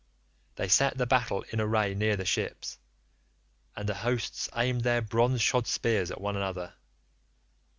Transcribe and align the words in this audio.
They 0.55 0.67
set 0.67 0.97
the 0.97 1.05
battle 1.05 1.43
in 1.51 1.61
array 1.61 1.93
near 1.93 2.15
the 2.15 2.25
ships, 2.25 2.79
and 3.75 3.87
the 3.87 3.93
hosts 3.93 4.49
aimed 4.55 4.81
their 4.81 5.03
bronze 5.03 5.43
shod 5.43 5.67
spears 5.67 6.09
at 6.09 6.19
one 6.19 6.35
another. 6.35 6.73